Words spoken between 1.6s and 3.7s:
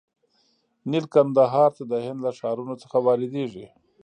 ته د هند له ښارونو څخه واردیږي.